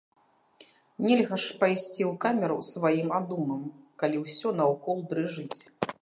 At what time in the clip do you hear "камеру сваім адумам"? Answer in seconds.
2.25-3.61